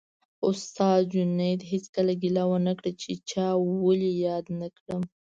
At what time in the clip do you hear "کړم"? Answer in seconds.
4.77-5.03